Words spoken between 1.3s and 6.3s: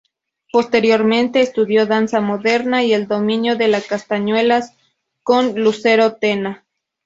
estudió Danza Moderna y el dominio de las castañuelas con Lucero